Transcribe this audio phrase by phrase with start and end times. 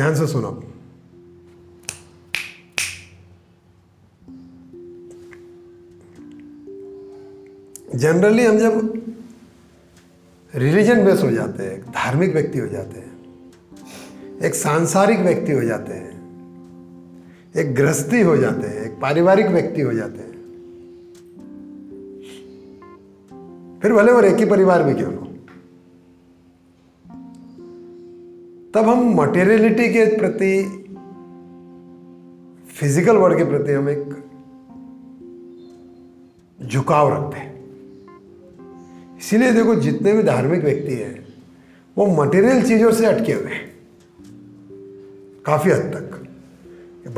[0.00, 0.50] ध्यान से सुनो।
[7.94, 9.02] जनरली हम जब
[10.54, 13.12] रिलीजन बेस हो जाते हैं, धार्मिक व्यक्ति हो जाते हैं,
[14.42, 16.10] एक सांसारिक व्यक्ति हो जाते हैं,
[17.56, 20.34] एक गृहस्थी हो जाते हैं, एक पारिवारिक व्यक्ति हो जाते हैं,
[23.82, 25.19] फिर भले और एक ही परिवार में क्यों
[29.14, 30.76] मटेरियलिटी के प्रति
[32.80, 34.24] फ़िज़िकल वर्ल्ड के प्रति हम एक
[36.66, 37.60] झुकाव रखते हैं।
[39.18, 41.24] इसीलिए देखो, जितने भी धार्मिक व्यक्ति हैं,
[41.98, 43.70] वो मटेरियल चीज़ों से अटके हुए हैं।
[45.44, 46.16] काफ़ी हद तक।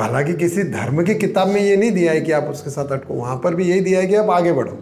[0.01, 3.15] हालाँकि किसी धर्म की किताब में ये नहीं दिया है कि आप उसके साथ अटको,
[3.15, 4.73] वहाँ पर भी यही दिया है कि आप आगे बढ़ो।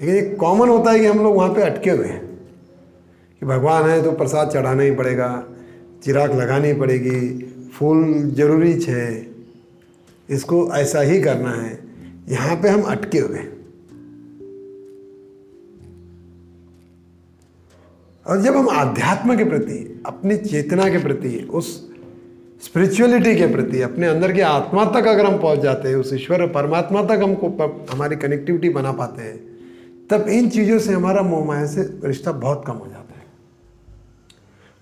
[0.00, 2.28] ठीक है ये कॉमन होता है कि हम लोग वहाँ पे अटके हुए हैं।
[3.40, 5.44] कि भगवान है तो प्रसाद चढ़ाना ही पड़ेगा
[6.02, 7.20] चिराग लगानी पड़ेगी,
[7.74, 9.26] फूल ज़रूरी है
[10.28, 11.78] इसको ऐसा ही करना है।
[12.28, 13.38] यहाँ पे हम अटके हुए
[18.26, 21.66] और जब हम आध्यात्म के प्रति, अपनी चेतना के प्रति, उस
[22.62, 26.46] स्पिरिचुअलिटी के प्रति, अपने अंदर की आत्मा तक अगर हम पहुँच जाते हैं, उस ईश्वर
[26.48, 27.48] परमात्मा तक हमको
[27.92, 29.36] हमारी कनेक्टिविटी बना पाते हैं,
[30.10, 32.97] तब इन चीज़ों से हमारा मोह माया से रिश्ता बहुत कम हो जाता है।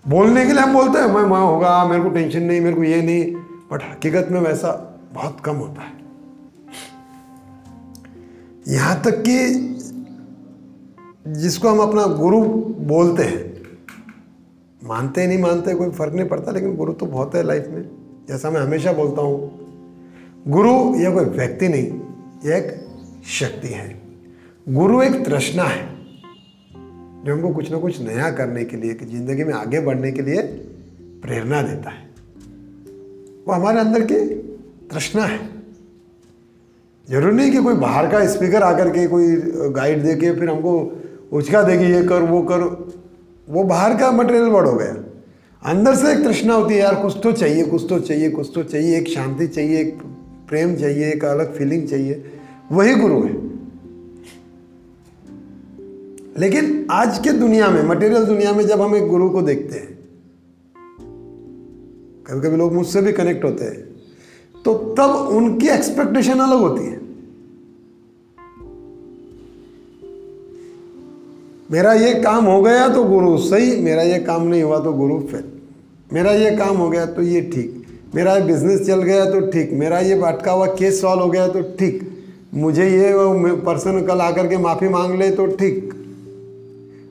[0.09, 2.83] बोलने के लिए हम बोलते हैं, मैं माँ होगा, मेरे को टेंशन नहीं, मेरे को
[2.83, 3.33] ये नहीं.
[3.71, 4.71] बट हकीकत में वैसा
[5.13, 5.95] बहुत कम होता है।
[8.67, 9.73] यहाँ तक कि
[11.31, 12.41] जिसको हम अपना गुरु
[12.87, 13.63] बोलते हैं,
[14.83, 17.89] मानते नहीं मानते, कोई फ़र्क नहीं पड़ता, लेकिन गुरु तो बहुत है लाइफ में।
[18.27, 19.51] जैसा मैं हमेशा बोलता हूँ,
[20.47, 21.99] गुरु यह कोई व्यक्ति नहीं,
[22.45, 22.87] यह एक
[23.25, 24.01] शक्ति है।
[24.69, 25.96] गुरु एक तृष्णा है।
[27.27, 30.21] जो हमको कुछ ना कुछ नया करने के लिए, कि ज़िंदगी में आगे बढ़ने के
[30.21, 30.41] लिए
[31.21, 32.07] प्रेरणा देता है।
[33.47, 34.19] वो हमारे अंदर की
[34.91, 35.39] तृष्णा है।
[37.09, 39.35] ज़रूरी नहीं कि कोई बाहर का स्पीकर आकर के कोई
[39.71, 41.01] गाइड दे के फिर हमको
[41.31, 42.61] उचका देगी ये कर, वो कर।
[43.49, 44.95] वो बाहर का मटेरियल वर्ड हो गया।
[45.71, 48.63] अंदर से एक तृष्णा होती है, यार, कुछ तो चाहिए, कुछ तो चाहिए, कुछ तो
[48.63, 49.97] चाहिए, एक शांति चाहिए, एक
[50.49, 52.23] प्रेम चाहिए, एक अलग फीलिंग चाहिए।
[52.71, 53.36] वही गुरु है।
[56.37, 59.95] लेकिन आज के दुनिया में मटेरियल दुनिया में जब हम एक गुरु को देखते हैं
[62.27, 66.99] कभी कभी लोग मुझसे भी कनेक्ट होते हैं तो तब उनकी एक्सपेक्टेशन अलग होती है।
[71.71, 75.19] मेरा ये काम हो गया तो गुरु सही, मेरा ये काम नहीं हुआ तो गुरु
[75.21, 75.43] फेल
[76.13, 77.83] मेरा ये काम हो गया तो ये ठीक।
[78.15, 81.47] मेरा ये बिज़नेस चल गया तो ठीक। मेरा ये अटका हुआ केस सॉल्व हो गया
[81.47, 82.09] तो ठीक।
[82.55, 83.13] मुझे ये
[83.65, 85.93] पर्सन कल आकर के माफ़ी मांग ले तो ठीक।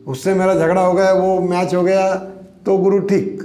[0.06, 2.14] उससे मेरा झगड़ा हो गया, वो मैच हो गया
[2.66, 3.42] तो गुरु ठीक।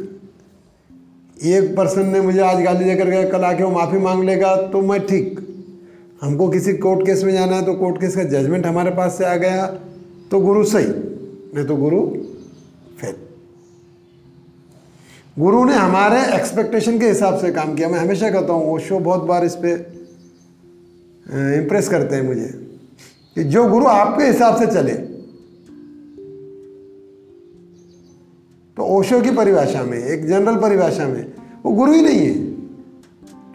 [1.37, 4.81] एक पर्सन ने मुझे आज गाली देकर गया कल आके वो माफ़ी मांग लेगा तो
[4.81, 5.39] मैं ठीक।
[6.21, 9.25] हमको किसी कोर्ट केस में जाना है तो कोर्ट केस का जजमेंट हमारे पास से
[9.25, 9.65] आ गया
[10.31, 12.01] तो गुरु सही। नहीं तो गुरु
[12.99, 13.15] फेल
[15.37, 18.99] गुरु ने हमारे एक्सपेक्टेशन के हिसाब से काम किया। मैं हमेशा कहता हूँ, वो शो
[18.99, 19.85] बहुत बार इस पर
[21.55, 22.47] इम्प्रेस करते हैं मुझे,
[23.35, 24.93] कि जो गुरु आपके हिसाब से चले
[28.81, 31.25] तो ओशो की परिभाषा में, एक जनरल परिभाषा में,
[31.65, 32.31] वो गुरु ही नहीं है।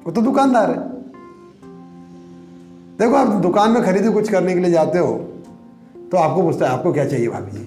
[0.05, 0.77] वो तो दुकानदार है।
[2.99, 5.15] देखो, आप दुकान में खरीदी कुछ करने के लिए जाते हो
[6.13, 7.51] तो आपको पूछता है, आपको क्या चाहिए भाभी?
[7.51, 7.65] जी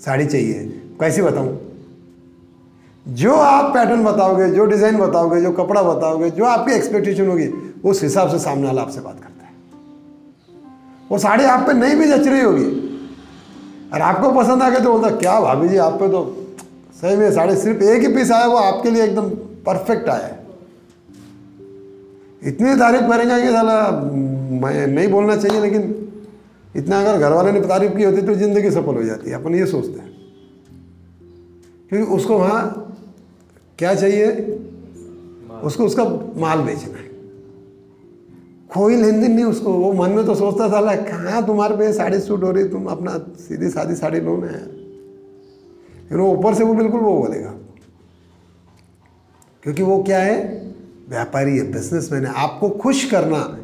[0.00, 0.64] साड़ी चाहिए।
[1.00, 1.58] कैसी बताऊँ?
[3.06, 7.46] जो आप पैटर्न बताओगे, जो डिज़ाइन बताओगे, जो कपड़ा बताओगे, जो आपकी एक्सपेक्टेशन होगी,
[7.84, 9.52] उस हिसाब से सामने वाला आपसे बात करता है।
[11.10, 12.89] वो साड़ी आप पे नहीं भी जच रही होगी
[13.92, 16.36] और आपको पसंद आ गया तो बोलता, क्या भाभी जी, आप पे तो
[17.00, 19.28] सही में साड़ी सिर्फ़ एक ही पीस आया, वो आपके लिए एकदम
[19.66, 20.38] परफेक्ट आया है.
[22.42, 23.90] इतनी तारीफ़ करेंगे कि साला,
[24.60, 25.94] मैं नहीं बोलना चाहिए, लेकिन
[26.76, 29.54] इतना अगर घर वाले ने तारीफ़ की होती तो ज़िंदगी सफल हो जाती है अपन
[29.54, 30.08] ये सोचते हैं।
[31.88, 32.62] क्योंकि उसको वहाँ
[33.78, 34.26] क्या चाहिए?
[35.62, 36.04] उसको उसका
[36.36, 37.09] माल बेचना है।
[38.74, 42.20] कोई लेन देन नहीं उसको। वो मन में तो सोचता था कहाँ तुम्हारे पे साड़ी
[42.20, 42.68] सूट हो रही?
[42.68, 47.54] तुम अपना सीधी सादी साड़ी लो ना यार। वो ऊपर से वो बिल्कुल वो बोलेगा।
[49.62, 50.60] क्योंकि वो क्या है?
[51.08, 53.58] व्यापारी है बिजनेसमैन है। आपको खुश करना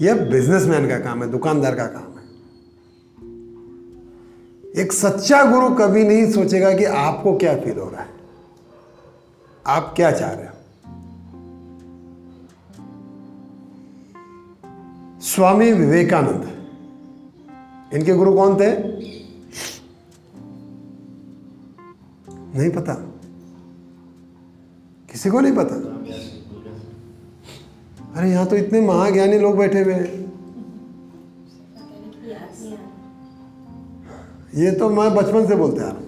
[0.00, 2.18] यह बिजनेसमैन का काम है, दुकानदार का काम है।
[4.82, 8.08] एक सच्चा गुरु कभी नहीं सोचेगा कि आपको क्या फील हो रहा है।
[9.66, 10.57] आप क्या चाह रहे हो?
[15.28, 16.44] स्वामी विवेकानंद।
[17.94, 18.68] इनके गुरु कौन थे?
[22.58, 22.94] नहीं पता।
[25.12, 25.74] किसी को नहीं पता?
[28.16, 30.16] अरे यहाँ तो इतने महाज्ञानी लोग बैठे हुए हैं।
[34.54, 36.06] ये तो मैं बचपन से बोलते आ रहा हूँ।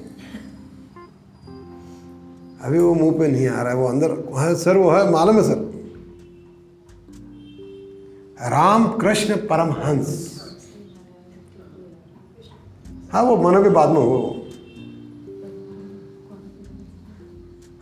[2.60, 5.36] अभी वो मुँह पे नहीं आ रहा है, वो अंदर है सर, वो है, मालूम
[5.36, 5.79] है सर?
[8.40, 10.40] राम कृष्ण परमहंस।
[13.12, 14.36] हाँ वो मनो के बाद में हो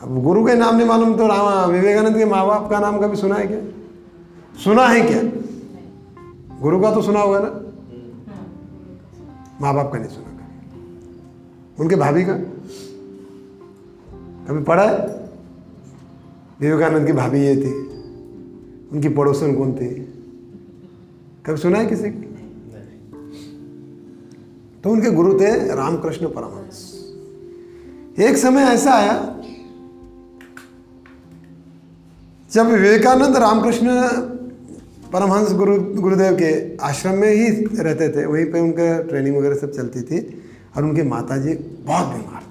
[0.03, 3.17] अब गुरु के नाम नहीं मालूम तो राम, विवेकानंद के माँ बाप का नाम कभी
[3.17, 3.61] सुना है क्या?
[4.65, 5.23] सुना है क्या?
[6.61, 7.51] गुरु का तो सुना होगा ना?
[9.61, 12.33] माँ बाप का नहीं सुना कभी। उनके भाभी का?
[14.49, 14.99] कभी पढ़ा है?
[16.61, 17.73] विवेकानंद की भाभी ये थी।
[18.93, 20.08] उनकी पड़ोसन कौन थी?
[21.47, 22.25] कभी सुना है किसी की?
[24.85, 26.95] तो उनके गुरु थे रामकृष्ण परमहंस।
[28.21, 29.41] एक समय ऐसा आया,
[32.53, 33.87] जब विवेकानंद रामकृष्ण
[35.13, 39.73] परमहंस गुरु, गुरुदेव के आश्रम में ही रहते थे, वहीं पे उनका ट्रेनिंग वगैरह सब
[39.73, 40.43] चलती थी,
[40.77, 42.47] और उनके माताजी बहुत बीमार थे।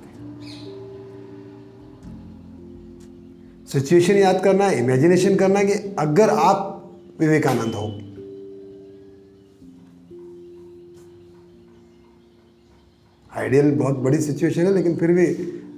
[3.71, 7.87] सिचुएशन याद करना इमेजिनेशन करना कि अगर आप विवेकानंद हो
[13.37, 15.25] आइडियल बहुत बड़ी सिचुएशन है, लेकिन फिर भी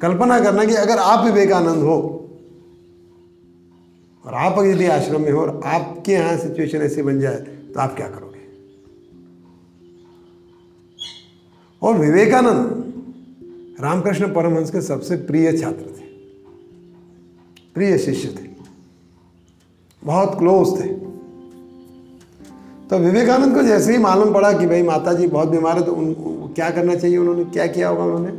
[0.02, 1.98] कल्पना करना कि अगर आप विवेकानंद हो,
[4.26, 7.40] और आप यदि आश्रम में हो और आपके यहाँ सिचुएशन ऐसी बन जाए
[7.74, 8.40] तो आप क्या करोगे?
[11.82, 16.08] और विवेकानंद रामकृष्ण परमहंस के सबसे प्रिय छात्र थे,
[17.76, 18.48] प्रिय शिष्य थे,
[20.04, 20.90] बहुत क्लोज थे।
[22.90, 25.94] तो विवेकानंद को जैसे ही मालूम पड़ा कि भाई माता जी बहुत बीमार है तो
[25.94, 26.14] उन
[26.56, 27.44] क्या करना चाहिए उन्होंने?
[27.46, 28.32] क्या किया होगा उन्होंने?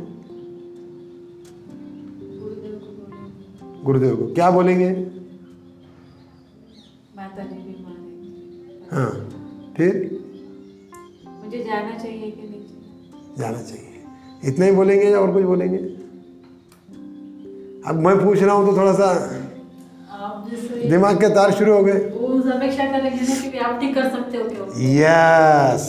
[3.85, 4.89] गुरुदेव को। क्या बोलेंगे?
[7.17, 9.09] माता जी बीमार हाँ
[9.77, 9.93] फिर?
[11.43, 13.35] मुझे जाना चाहिए कि नहीं?
[13.37, 13.87] जाना चाहिए।
[14.43, 15.77] इतना ही बोलेंगे या और कुछ बोलेंगे?
[17.87, 19.07] अब मैं पूछ रहा हूँ तो थोड़ा सा
[20.89, 23.93] दिमाग के तार शुरू हो गए। वो उस अपेक्षा करेंगे ना कि भी आप ठीक
[23.95, 25.85] कर सकते हो। क्यों यस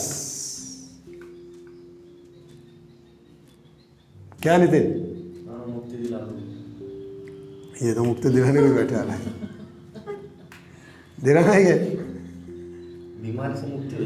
[4.41, 4.85] क्या नितिन?
[5.49, 6.31] हाँ मुक्ति दिला दो
[7.85, 9.21] ये तो मुक्ति दिलाने को बैठे आ रहा है।
[11.23, 11.77] दिलाना है
[13.21, 14.01] बीमारी से मुक्ति हो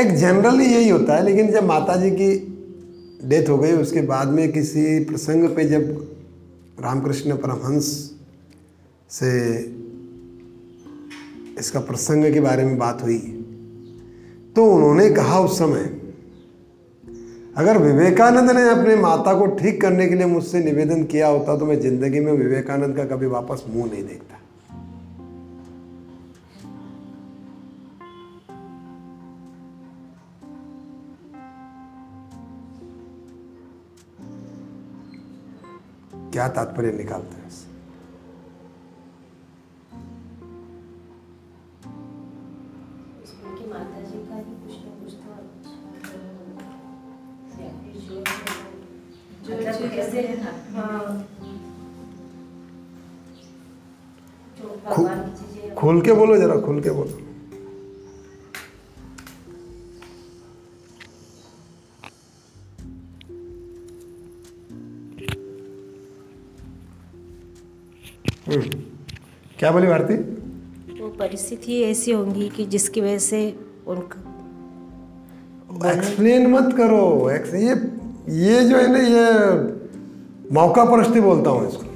[0.00, 2.28] एक जनरली यही होता है लेकिन जब माता जी की
[3.28, 5.84] डेथ हो गई उसके बाद में किसी प्रसंग पे जब
[6.78, 7.86] रामकृष्ण परमहंस
[9.10, 9.30] से
[11.58, 13.18] इसका प्रसंग के बारे में बात हुई।
[14.56, 15.90] तो उन्होंने कहा उस समय,
[17.56, 21.66] अगर विवेकानंद ने अपने माता को ठीक करने के लिए मुझसे निवेदन किया होता तो
[21.66, 24.33] मैं ज़िंदगी में विवेकानंद का कभी वापस मुँह नहीं देखता।
[36.42, 37.50] खु- तात्पर्य निकालते हैं
[55.74, 57.33] खुल के बोलो जरा खुल के बोलो।
[69.64, 70.14] क्या बोली भारती?
[71.00, 73.56] वो परिस्थिति ऐसी होंगी कि जिसकी वजह से
[73.86, 74.20] उनका
[75.92, 77.38] एक्सप्लेन मत करो। ये
[78.40, 79.32] ये जो है ना ये
[80.52, 81.86] मौका परस्ती बोलता हूँ इसको।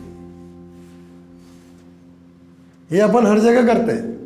[2.90, 4.18] ये अपन हर जगह करते हैं।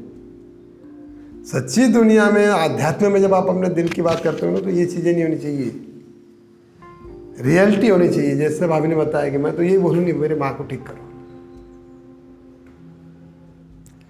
[1.44, 4.70] सच्ची दुनिया में आध्यात्म में जब आप अपने दिल की बात करते हो ना तो
[4.70, 5.80] ये चीज़ें नहीं होनी चाहिए।
[7.40, 10.64] रियलिटी होनी चाहिए जैसे भाभी ने बताया कि मैं तो यही बोलूँगी मेरे माँ को
[10.64, 11.11] ठीक करो।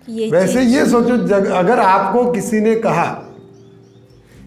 [0.09, 3.05] ये वैसे ये सोचो जग अगर आपको किसी ने कहा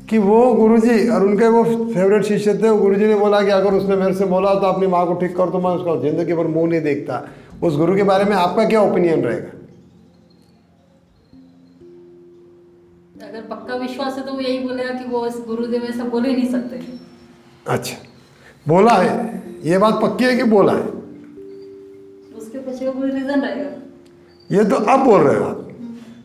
[0.09, 3.73] कि वो गुरुजी और उनके वो फेवरेट शिष्य थे वो गुरुजी ने बोला कि अगर
[3.73, 6.47] उसने मेरे से बोला तो अपनी माँ को ठीक कर तो मैं उसका ज़िंदगी भर
[6.47, 7.21] मुँह नहीं देखता।
[7.63, 9.51] उस गुरु के बारे में आपका क्या ओपिनियन रहेगा?
[13.27, 16.35] अगर पक्का विश्वास है तो वो यही बोलेगा कि वो इस गुरुदेव ऐसा बोल ही
[16.35, 16.81] नहीं सकते।
[17.67, 17.95] अच्छा।
[18.67, 19.43] बोला है?
[19.63, 20.85] ये बात पक्की है कि बोला है?
[22.37, 23.69] उसके पीछे कोई रीजन रहेगा?
[24.51, 25.67] ये तो अब बोल रहे हो। आप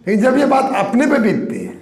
[0.09, 1.79] लेकिन जब ये बात अपने पे बीतती है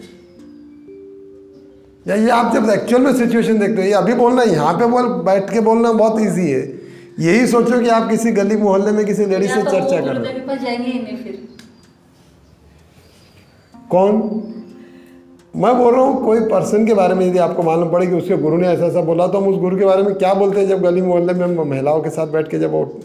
[2.09, 5.09] या ये आप जब एक्चुअल में सिचुएशन देखते हो ये अभी बोलना यहाँ पे बोल
[5.09, 6.79] बैठ के बोलना बहुत इजी है।
[7.21, 10.77] यही सोचो कि आप किसी गली मोहल्ले में किसी लेडी से तो चर्चा कर रहे
[10.77, 11.39] ही। हो
[13.91, 14.13] कौन?
[15.57, 18.37] मैं बोल रहा हूँ कोई पर्सन के बारे में यदि आपको मालूम पड़े कि उसके
[18.37, 20.69] गुरु ने ऐसा ऐसा बोला तो हम उस गुरु के बारे में क्या बोलते हैं
[20.69, 23.01] जब गली मोहल्ले में हम महिलाओं के साथ बैठ के जब वो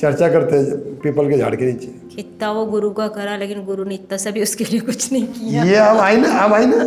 [0.00, 3.84] चर्चा करते हैं पीपल के झाड़ के नीचे। कितना वो गुरु का करा लेकिन गुरु
[3.84, 6.66] ने इतना सा भी उसके लिए कुछ नहीं किया। ये अब आई ना अब आई
[6.66, 6.78] ना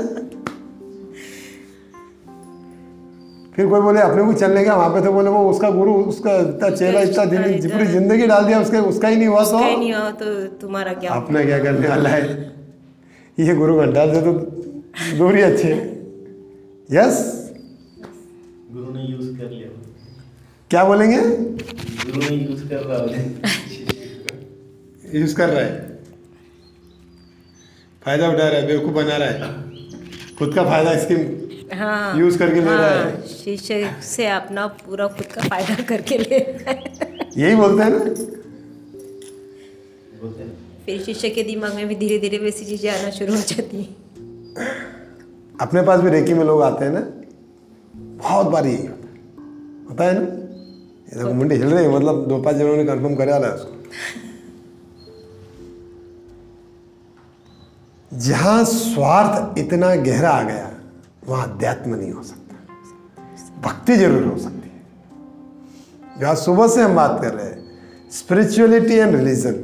[3.55, 4.75] फिर कोई बोले अपने को चलने का?
[4.75, 8.45] वहाँ पे तो बोले वो उसका गुरु उसका इतना चेहरा इतना दिन पूरी ज़िंदगी डाल
[8.45, 11.87] दिया उसके उसका ही नहीं हुआ तो नहीं हुआ तो तुम्हारा क्या अपने क्या करने
[11.87, 12.21] वाला है?
[13.39, 14.33] ये गुरु घंटा से तो
[15.17, 15.71] दूर ही अच्छे
[16.89, 17.21] यस
[18.73, 19.69] गुरु ने यूज़ कर लिया
[20.73, 21.15] क्या बोलेंगे?
[21.15, 23.23] यूज़ कर रहा है।
[25.19, 25.73] यूज़ कर रहा है
[28.05, 29.35] फ़ायदा उठा रहा है बेवकूफ़ बना रहा है।
[30.39, 35.07] खुद का फ़ायदा इसकी हाँ यूज़ करके ले रहा है। हाँ, शीशे से अपना पूरा
[35.07, 37.99] खुद का फ़ायदा करके ले रहा है। यही बोलते हैं ना?
[40.85, 43.95] फिर शीशे के दिमाग में भी धीरे धीरे वैसी चीज़ें आना शुरू हो जाती हैं।
[45.61, 47.05] अपने पास भी रेकी में लोग आते हैं ना?
[48.23, 48.85] बहुत बार। यही
[49.89, 50.41] होता है ना?
[51.13, 53.81] ये देखो मुंडी हिल रही मतलब दो पाँच जनों ने कंफर्म करे है उसको
[58.11, 60.69] जहाँ स्वार्थ इतना गहरा आ गया,
[61.27, 62.55] वहाँ अध्यात्म नहीं हो सकता।
[63.61, 68.93] भक्ति ज़रूर हो सकती है। जो आज सुबह से हम बात कर रहे हैं spirituality
[68.93, 69.55] and religion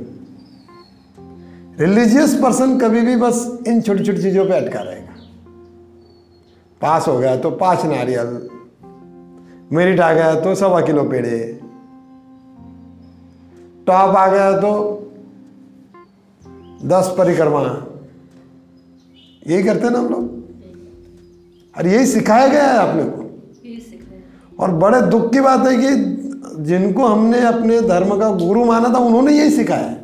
[1.79, 5.15] religious person कभी भी बस इन छोटी छोटी चीज़ों पे अटका रहेगा।
[6.81, 8.27] पास हो गया तो पाँच नारियल
[9.71, 11.37] मेरिट आ गया तो सवा किलो पेड़े।
[13.87, 14.71] टॉप आ गया तो
[16.85, 17.61] दस परिक्रमा।
[19.47, 20.23] यही करते हैं ना हम लोग?
[21.77, 23.21] और यही सिखाया गया है अपने को?
[24.59, 25.95] और बड़े दुख की बात है कि
[26.63, 29.97] जिनको हमने अपने धर्म का गुरु माना था उन्होंने यही सिखाया है।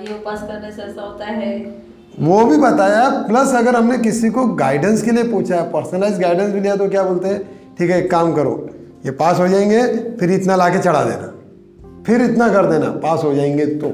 [0.00, 1.48] ये उपास करने से ऐसा होता है
[2.20, 6.60] वो भी बताया प्लस अगर हमने किसी को गाइडेंस के लिए पूछा पर्सनलाइज गाइडेंस भी
[6.60, 7.38] लिया तो क्या बोलते हैं?
[7.78, 8.68] ठीक है, एक काम करो,
[9.06, 9.82] ये पास हो जाएँगे,
[10.16, 11.32] फिर इतना ला के चढ़ा देना।
[12.06, 13.88] फिर इतना कर देना पास हो जाएँगे तो।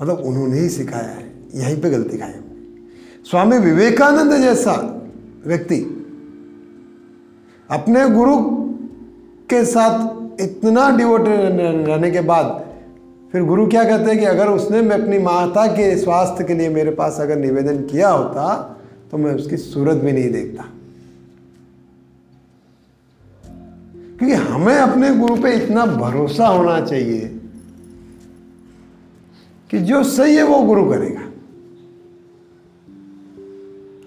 [0.00, 2.32] मतलब उन्होंने ही सिखाया है, यहीं पे गलती खाई
[3.30, 4.72] स्वामी विवेकानंद जैसा
[5.46, 5.80] व्यक्ति,
[7.70, 8.36] अपने गुरु
[9.50, 11.58] के साथ इतना डिवोटेड
[11.88, 12.67] रहने के बाद
[13.32, 16.68] फिर गुरु क्या कहते हैं कि अगर उसने मैं अपनी माता के स्वास्थ्य के लिए
[16.68, 18.76] मेरे पास अगर निवेदन किया होता
[19.10, 20.62] तो मैं उसकी सूरत भी नहीं देखता।
[24.18, 27.40] क्योंकि हमें अपने गुरु पे इतना भरोसा होना चाहिए
[29.70, 31.22] कि जो सही है वो गुरु करेगा।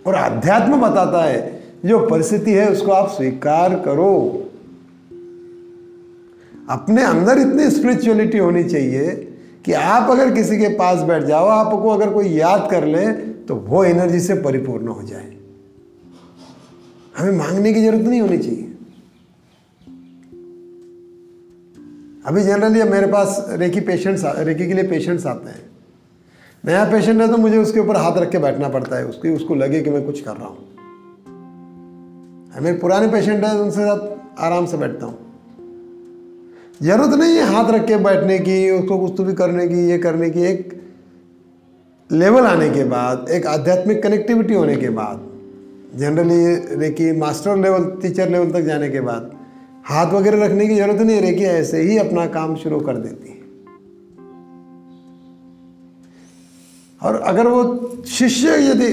[0.08, 4.48] और अध्यात्म बताता है, जो परिस्थिति है उसको आप स्वीकार करो।
[6.70, 9.14] अपने अंदर इतनी स्पिरिचुअलिटी होनी चाहिए
[9.66, 13.56] कि आप अगर किसी के पास बैठ जाओ, आपको अगर कोई याद कर ले तो
[13.56, 15.32] वो एनर्जी से परिपूर्ण हो जाए।
[17.18, 18.68] हमें मांगने की ज़रूरत नहीं होनी चाहिए।
[22.26, 25.70] अभी जनरली मेरे पास रेकी पेशेंट्स रेकी के लिए पेशेंट्स आते हैं।
[26.64, 29.56] नया पेशेंट है तो मुझे उसके ऊपर हाथ रख के बैठना पड़ता है, उसकी, उसको
[29.56, 30.58] लगे कि मैं कुछ कर रहा हूँ।
[32.62, 35.31] मेरे पुराने पेशेंट है, उनसे साथ आराम से बैठता हूँ।
[36.82, 39.98] ज़रूरत नहीं है हाथ रख के बैठने की, उसको कुछ तो भी करने की, ये
[39.98, 40.80] करने की, एक
[42.10, 45.28] लेवल आने के बाद, एक आध्यात्मिक कनेक्टिविटी होने के बाद
[45.96, 49.32] generally reiki master level teacher level तक जाने के बाद,
[49.86, 53.40] हाथ वगैरह रखने की ज़रूरत नहीं रेकी ऐसे ही अपना काम शुरू कर देती है।
[57.02, 57.62] और अगर वो
[58.08, 58.92] शिष्य यदि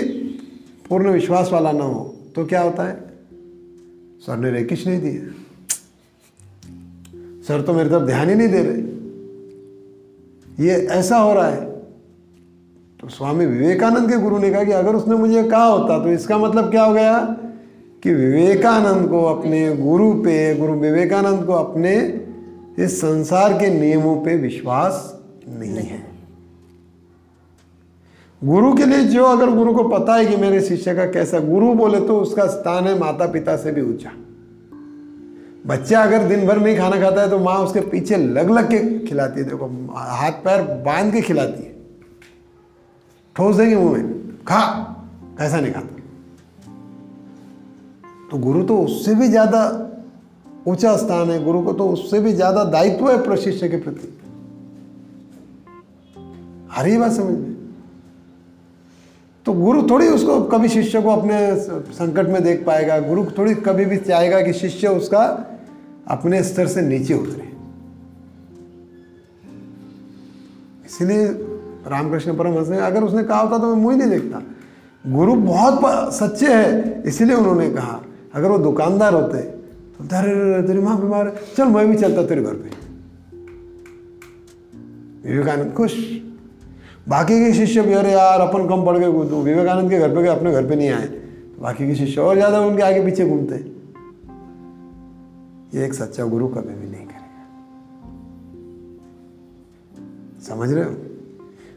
[0.89, 2.05] पूर्ण विश्वास वाला ना हो
[2.35, 2.97] तो क्या होता है?
[4.27, 5.38] सर ने रेकिश नहीं दिया?
[7.49, 8.99] सर तो मेरी तरफ़ ध्यान ही नहीं दे रहे।
[10.67, 11.65] ये ऐसा हो रहा है।
[13.01, 16.39] तो स्वामी विवेकानंद के गुरु ने कहा कि अगर उसने मुझे कहा होता तो इसका
[16.39, 17.37] मतलब क्या हो गया?
[18.03, 22.21] कि विवेकानंद को अपने गुरु पे, गुरु विवेकानंद को अपने
[22.79, 26.03] इस संसार के नियमों पे विश्वास नहीं है।
[28.45, 31.75] गुरु के लिए जो अगर गुरु को पता है कि मेरे शिष्य का कैसा गुरु
[31.75, 34.13] बोले तो उसका स्थान है माता पिता से भी ऊँचा।
[35.69, 38.79] बच्चा अगर दिन भर नहीं खाना खाता है तो माँ उसके पीछे लग लग के
[39.07, 41.77] खिलाती है। देखो, हाथ पैर बाँध के खिलाती है।
[43.37, 44.61] ठोस देंगे मुँह में। खा।
[45.39, 45.97] कैसा नहीं खाता।
[48.31, 49.61] तो गुरु तो उससे भी ज़्यादा
[50.69, 54.15] ऊँचा स्थान है। गुरु को तो उससे भी ज़्यादा दायित्व है प्रशिष्य के प्रति।
[56.79, 57.57] रही बात समझ में।
[59.47, 61.39] तो गुरु थोड़ी उसको कभी शिष्य को अपने
[61.93, 65.25] संकट में देख पाएगा। गुरु थोड़ी कभी भी चाहेगा कि शिष्य उसका
[66.09, 67.47] अपने स्तर से नीचे उतरे।
[70.87, 71.27] इसीलिए
[71.89, 74.43] रामकृष्ण परमहंस ने अगर उसने कहा होता तो मैं मुँह नहीं देखता।
[75.05, 78.01] गुरु बहुत सच्चे हैं इसीलिए उन्होंने कहा
[78.35, 82.55] अगर वो दुकानदार होते तो अरे, तेरी माँ बीमार चल मैं भी चलता तेरे घर
[82.55, 82.71] पे।
[85.25, 85.95] विवेकानंद खुश।
[87.09, 90.29] बाकी के शिष्य भी अरे यार अपन कम पड़ गए विवेकानंद के घर पे गए
[90.29, 91.09] अपने घर पे नहीं आए।
[91.61, 93.78] बाकी के शिष्य और ज़्यादा उनके आगे पीछे घूमते। हैं
[95.75, 97.19] ये एक सच्चा गुरु कभी भी नहीं करेगा।
[100.43, 100.91] समझ रहे हो?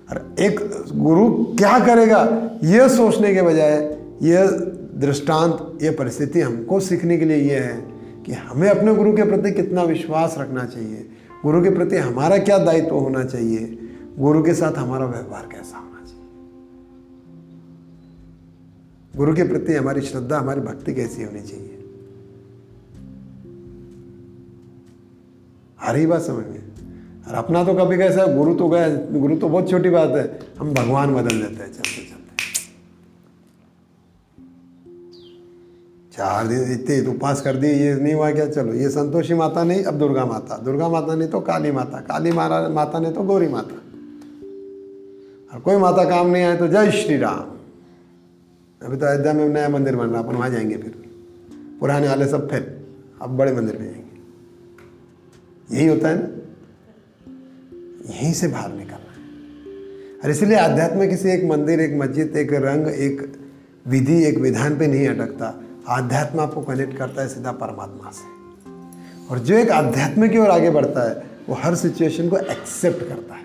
[0.10, 0.60] और एक
[0.96, 2.52] गुरु क्या करेगा?
[2.64, 4.48] यह सोचने के बजाय यह
[4.96, 7.92] दृष्टांत, ये परिस्थिति हमको सीखने के लिए ये है
[8.26, 11.10] कि हमें अपने गुरु के प्रति कितना विश्वास रखना चाहिए।
[11.44, 13.78] गुरु के प्रति हमारा क्या दायित्व होना चाहिए?
[14.20, 16.26] गुरु के साथ हमारा व्यवहार कैसा होना चाहिए?
[19.18, 21.71] गुरु के प्रति हमारी श्रद्धा, हमारी भक्ति कैसी होनी चाहिए?
[25.82, 26.62] आ रही बात समझ में।
[27.28, 30.74] और अपना तो कभी कैसा गुरु तो गए, गुरु तो बहुत छोटी बात है। हम
[30.74, 32.12] भगवान बदल देते हैं, चलते चलते।
[36.14, 38.50] चार दिन इतने उपवास कर दिए, ये नहीं हुआ क्या?
[38.50, 42.32] चलो, ये संतोषी माता नहीं, अब दुर्गा माता। दुर्गा माता नहीं तो काली माता। काली
[42.32, 43.76] माता माता नहीं तो गौरी माता।
[45.54, 47.58] और कोई माता काम नहीं आए तो जय श्री राम।
[48.86, 51.04] अभी तो अयोध्या में नया मंदिर बन रहा, अपन वहाँ जाएँगे फिर।
[51.80, 52.86] पुराने वाले सब फिर,
[53.22, 54.01] अब बड़े मंदिर में जाएँगे।
[55.72, 56.28] यही होता है ना?
[58.14, 59.02] यहीं से बाहर निकलना है।
[60.24, 63.34] और इसलिए अध्यात्म किसी एक मंदिर, एक मस्जिद, एक रंग, एक
[63.88, 68.42] विधि, एक विधान पे नहीं अटकता। आध्यात्म आपको कनेक्ट करता है सीधा परमात्मा से।
[69.28, 73.36] और जो एक आध्यात्म की ओर आगे बढ़ता है, वो हर सिचुएशन को एक्सेप्ट करता
[73.36, 73.44] है।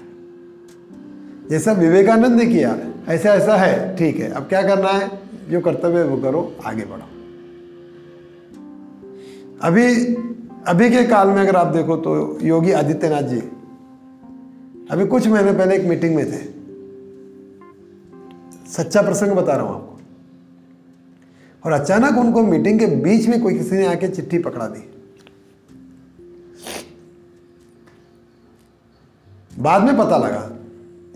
[1.50, 5.20] जैसा विवेकानंद ने किया। ऐसा ऐसा है। ठीक है। अब क्या करना है?
[5.50, 7.02] जो कर्तव्य है वो करो, आगे बढ़ो।
[9.62, 10.14] अभी
[10.66, 13.38] अभी के काल में अगर आप देखो तो योगी आदित्यनाथ जी,
[14.90, 16.38] अभी कुछ महीने पहले एक मीटिंग में थे।
[18.70, 19.98] सच्चा प्रसंग बता रहा हूँ आपको।
[21.64, 24.80] और अचानक उनको मीटिंग के बीच में कोई किसी ने आके चिट्ठी पकड़ा दी।
[29.58, 30.50] बाद में पता लगा,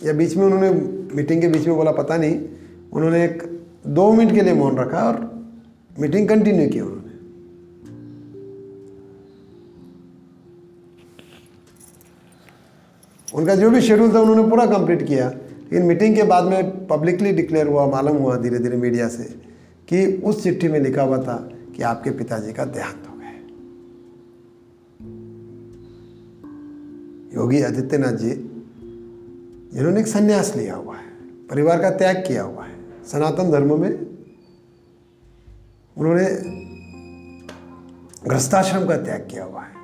[0.05, 0.71] या बीच में उन्होंने
[1.15, 2.41] मीटिंग के बीच में बोला, पता नहीं,
[2.93, 3.43] उन्होंने एक
[3.87, 5.19] दो मिनट के लिए मौन रखा और
[6.01, 7.00] मीटिंग कंटिन्यू की उन्होंने।
[13.35, 17.33] उनका जो भी शेड्यूल था, उन्होंने पूरा कंप्लीट किया। लेकिन मीटिंग के बाद में पब्लिकली
[17.33, 19.25] डिक्लेयर हुआ, मालूम हुआ धीरे धीरे मीडिया से,
[19.89, 21.37] कि उस चिट्ठी में लिखा हुआ था
[21.77, 23.31] कि आपके पिताजी का देहांत हो गया।
[27.35, 28.31] योगी आदित्यनाथ जी,
[29.75, 31.09] जिन्होंने एक संन्यास लिया हुआ है,
[31.51, 32.75] परिवार का त्याग किया हुआ है,
[33.13, 33.91] सनातन धर्म में
[35.97, 36.25] उन्होंने
[38.29, 39.80] गृहस्थाश्रम का त्याग किया हुआ है।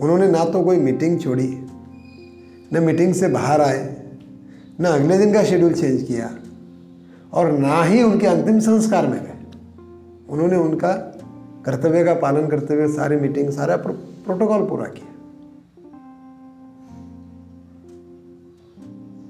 [0.00, 1.66] उन्होंने ना तो कोई मीटिंग छोड़ी
[2.72, 4.02] न मीटिंग से बाहर आए
[4.80, 6.38] न अगले दिन का शेड्यूल चेंज किया
[7.32, 9.58] और ना ही उनके अंतिम संस्कार में गए।
[10.28, 10.92] उन्होंने उनका
[11.66, 15.06] कर्तव्य का पालन करते हुए सारी मीटिंग सारा प्रो, प्रोटोकॉल पूरा किया।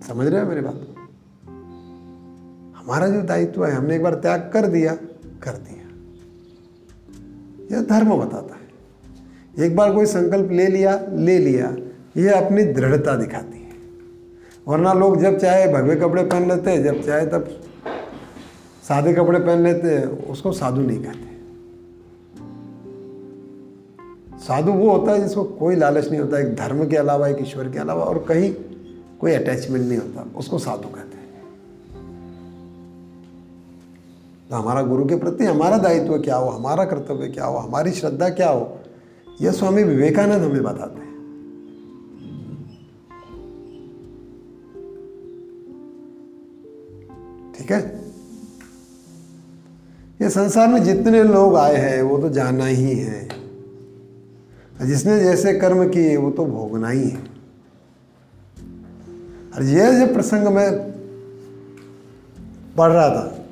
[0.09, 0.87] समझ रहे हो मेरी बात?
[2.77, 4.95] हमारा जो दायित्व है हमने एक बार त्याग कर दिया
[5.43, 5.83] कर दिया।
[7.77, 8.62] यह धर्म बताता है।
[9.59, 11.77] एक बार कोई संकल्प ले लिया ले लिया
[12.17, 13.73] यह अपनी दृढ़ता दिखाती है।
[14.69, 17.61] वरना लोग जब चाहे भगवे कपड़े पहन लेते हैं, जब चाहे तब
[18.89, 21.33] सादे कपड़े पहन लेते हैं, उसको साधु नहीं कहते।
[24.39, 27.69] साधु वो होता है जिसको कोई लालच नहीं होता, एक धर्म के अलावा, एक ईश्वर
[27.69, 28.55] के अलावा, और कहीं
[29.21, 31.33] कोई अटैचमेंट नहीं होता, उसको साधु कहते हैं।
[34.51, 38.29] तो हमारा गुरु के प्रति हमारा दायित्व क्या हो, हमारा कर्तव्य क्या हो, हमारी श्रद्धा
[38.29, 38.79] क्या हो
[39.43, 41.13] यह स्वामी विवेकानंद हमें बताते हैं।
[47.59, 48.03] ठीक है?
[50.23, 53.29] ये संसार में जितने लोग आए हैं, वो तो जाना ही है।
[54.83, 57.19] जिसने जैसे कर्म किए, वो तो भोगना ही है।
[59.55, 60.93] और यह जब प्रसंग में
[62.79, 63.45] पढ़ रहा था,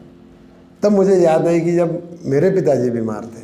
[0.82, 3.39] तब मुझे याद आई कि जब मेरे पिताजी बीमार थे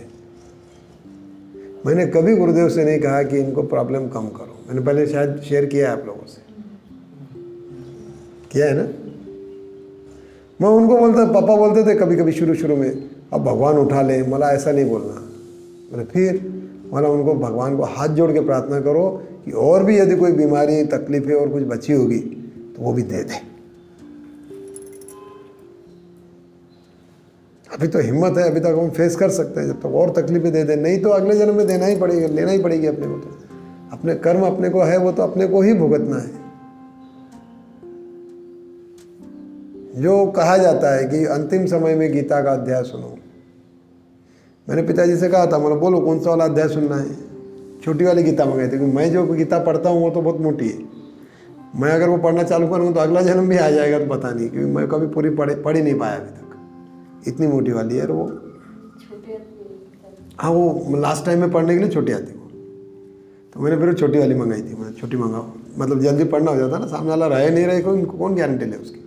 [1.86, 5.66] मैंने कभी गुरुदेव से नहीं कहा कि इनको प्रॉब्लम कम करो। मैंने पहले शायद शेयर
[5.66, 6.42] किया है आप लोगों से।
[8.50, 8.88] किया है ना?
[10.60, 14.22] मैं उनको बोलता, पापा बोलते थे कभी कभी शुरू शुरू में, अब भगवान उठा ले,
[14.22, 15.22] मला ऐसा नहीं बोलना।
[15.92, 20.16] मैंने फिर मला उनको, भगवान को हाथ जोड़ के प्रार्थना करो कि और भी यदि
[20.16, 22.18] कोई बीमारी, तकलीफ़ और कुछ बची होगी
[22.76, 23.55] तो वो भी दे दे।
[27.76, 30.52] अभी तो हिम्मत है, अभी तक हम फेस कर सकते हैं। जब तक और तकलीफें
[30.52, 33.14] दे दें, नहीं तो अगले जन्म में देना ही पड़ेगा, लेना ही पड़ेगी अपने को
[33.14, 33.34] तो।
[33.92, 36.30] अपने कर्म अपने को है, वो तो अपने को ही भुगतना है।
[40.02, 43.14] जो कहा जाता है कि अंतिम समय में गीता का अध्याय सुनो।
[44.68, 47.14] मैंने पिताजी से कहा था मैंने बोलो, कौन सा वाला अध्याय सुनना है?
[47.84, 50.78] छोटी वाली गीता मंगाई थी मैं जो गीता पढ़ता हूँ, वो तो बहुत मोटी है।
[51.80, 54.48] मैं अगर वो पढ़ना चालू करूँ तो अगला जन्म भी आ जाएगा तो पता नहीं,
[54.48, 56.45] क्योंकि मैं कभी पूरी पढ़ पढ़ ही नहीं पाया अभी तक।
[57.26, 58.24] इतनी मोटी वाली है वो
[60.40, 62.48] हाँ वो लास्ट टाइम में पढ़ने के लिए छोटी आती वो।
[63.54, 65.46] तो मैंने फिर छोटी वाली मंगाई थी मैं छोटी मंगाओ।
[65.78, 68.64] मतलब जल्दी पढ़ना हो जाता ना, सामने वाला रहे नहीं रहे कोई उनको कौन गारंटी
[68.64, 69.00] ले उसकी?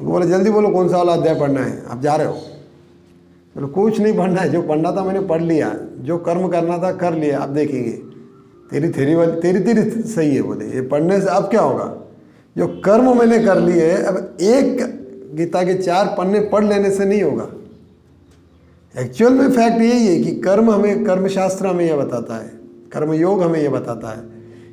[0.00, 3.66] उनको बोले, जल्दी बोलो कौन सा वाला अध्याय पढ़ना है, आप जा रहे हो। बोले,
[3.66, 7.14] कुछ नहीं पढ़ना है, जो पढ़ना था मैंने पढ़ लिया, जो कर्म करना था कर
[7.14, 7.92] लिया, आप देखेंगे।
[8.70, 11.96] तेरी थेरी वाली, तेरी तेरी सही है बोले। ये पढ़ने से अब क्या होगा?
[12.56, 15.01] जो कर्म मैंने कर लिए, अब एक
[15.34, 17.48] गीता के चार पन्ने पढ़ लेने से नहीं होगा।
[18.98, 23.42] एक्चुअल में फैक्ट यही है कि कर्म हमें, कर्मशास्त्र हमें यह बताता है कर्म योग
[23.42, 24.22] हमें यह बताता है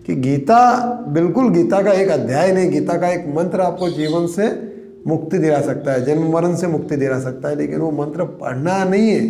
[0.05, 4.69] कि गीता, बिल्कुल गीता का एक अध्याय नहीं, गीता का एक मंत्र आपको जीवन से
[5.07, 8.83] मुक्ति दिला सकता है, जन्म मरण से मुक्ति दिला सकता है, लेकिन वो मंत्र पढ़ना
[8.83, 9.27] नहीं है,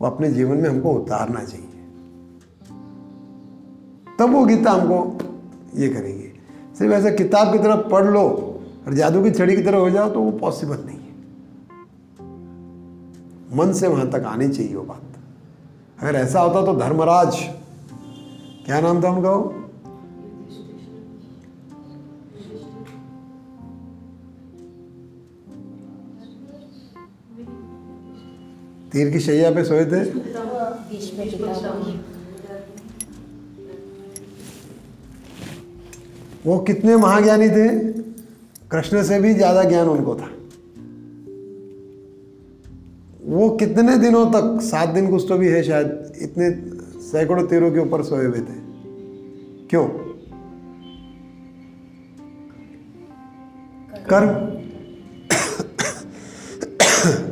[0.00, 1.66] वो अपने जीवन में हमको उतारना चाहिए।
[4.18, 5.18] तब वो गीता हमको
[5.76, 6.40] ये करेगी।
[6.78, 8.48] सिर्फ़ ऐसे किताब की तरफ़ पढ़ लो
[8.86, 11.10] और जादू की छड़ी की तरह हो जाओ तो वो पॉसिबल नहीं है।
[13.56, 15.02] मन से वहाँ तक आनी चाहिए वो बात।
[16.00, 17.36] अगर ऐसा होता तो धर्मराज,
[18.66, 19.34] क्या नाम था उनका
[28.92, 30.00] तीर की शैया पे सोए थे?
[36.46, 37.68] वो कितने महाज्ञानी थे?
[38.72, 40.30] कृष्ण से भी ज़्यादा ज्ञान उनको था।
[43.24, 46.50] वो कितने दिनों तक, सात दिन कुछ तो भी है शायद, इतने
[47.00, 48.60] सैकड़ों तीरों के ऊपर सोए हुए थे।
[49.70, 49.88] क्यों?
[54.10, 54.62] कर्म।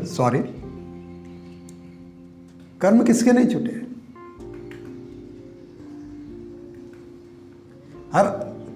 [0.05, 0.39] सॉरी
[2.81, 3.87] कर्म किसके नहीं छूटे?
[8.15, 8.25] हर,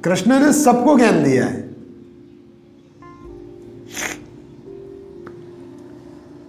[0.04, 1.63] कृष्ण ने सबको ज्ञान दिया है।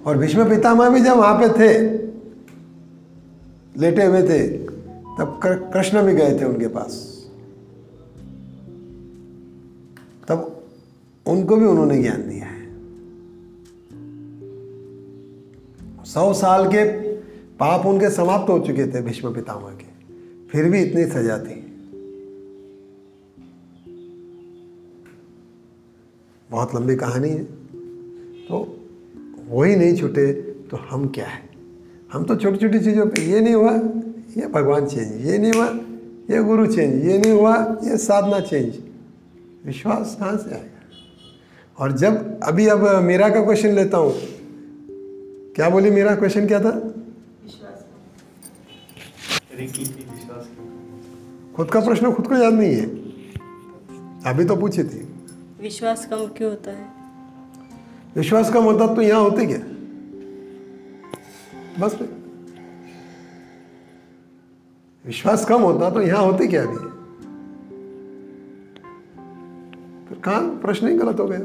[0.05, 1.79] और भीष्म पितामह भी जब वहाँ पे थे,
[3.77, 4.57] लेटे हुए थे,
[5.17, 7.15] तब कृष्ण भी गए थे उनके पास।
[10.27, 10.63] तब
[11.27, 12.65] उनको भी उन्होंने ज्ञान दिया है।
[16.05, 20.13] सौ साल के पाप उनके समाप्त हो चुके थे भीष्म पितामह के।
[20.47, 21.61] फिर भी इतनी सजा थी।
[26.51, 27.43] बहुत लंबी कहानी है।
[28.47, 28.74] तो
[29.47, 30.34] वही नहीं छूटे
[30.71, 31.49] तो हम क्या है?
[32.13, 33.71] हम तो छोटी छोटी चीज़ों पे, ये नहीं हुआ,
[34.38, 35.67] ये भगवान चेंज ये नहीं हुआ,
[36.31, 38.75] ये गुरु चेंज ये नहीं हुआ, ये साधना चेंज
[39.65, 40.71] विश्वास कहाँ से आएगा?
[41.79, 44.13] और जब, अभी अब मीरा का क्वेश्चन लेता हूँ।
[45.55, 46.71] क्या बोली मेरा क्वेश्चन क्या था?
[51.55, 52.86] खुद का प्रश्न खुद को याद नहीं है।
[54.25, 55.08] अभी तो पूछी थी।
[55.62, 57.04] विश्वास कम क्यों होता है?
[58.15, 59.58] विश्वास का मतलब तो यहाँ होते क्या?
[61.80, 61.99] बस
[65.06, 66.75] विश्वास कम होता तो यहाँ होते क्या अभी?
[70.10, 71.39] फिर कहाँ प्रश्न ही गलत हो गया?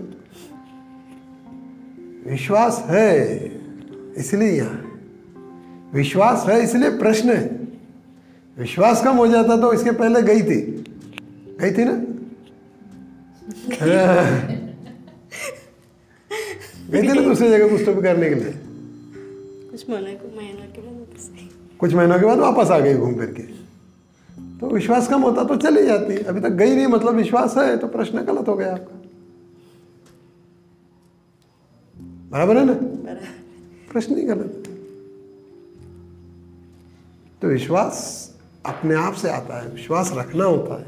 [2.30, 3.38] विश्वास है
[4.16, 5.00] इसलिए यहाँ।
[5.94, 7.66] विश्वास है इसलिए प्रश्न है।
[8.59, 10.85] विश्वास कम हो जाता तो इसके पहले गई थी।
[11.61, 12.04] गई थी ना?
[16.92, 18.53] थी ना दूसरी जगह कुछ तो भी करने के लिए।
[19.70, 21.09] कुछ महीने के बाद
[21.79, 23.42] कुछ महीनों के बाद वापस आ गई घूम फिर के।
[24.59, 27.87] तो विश्वास कम होता तो चली जाती। अभी तक गई नहीं मतलब विश्वास है तो
[27.87, 28.96] प्रश्न गलत हो गया आपका।
[32.31, 32.74] बराबर है ना?
[33.92, 34.68] प्रश्न ही गलत
[37.42, 37.96] तो विश्वास
[38.66, 40.87] अपने आप से आता है। विश्वास रखना होता है।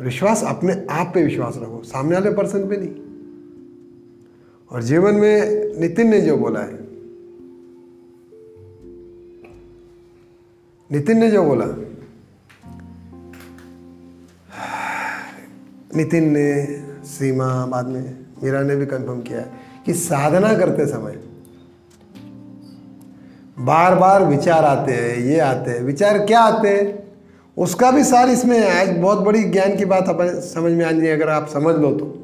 [0.00, 3.09] विश्वास अपने आप पे विश्वास रखो। सामने वाले पर्सन पे नहीं।
[4.70, 6.78] और जीवन में नितिन ने जो बोला है,
[10.92, 11.64] नितिन ने जो बोला,
[15.96, 16.66] नितिन ने,
[17.04, 19.40] सीमा बाद में, मीरा ने भी कंफर्म किया
[19.86, 21.18] कि साधना करते समय
[23.58, 27.08] बार बार विचार आते हैं, ये आते हैं, विचार क्या आते हैं,
[27.56, 30.90] उसका भी सार इसमें है। आज बहुत बड़ी ज्ञान की बात अपन समझ में आ
[30.90, 32.19] है, अगर आप समझ लो तो।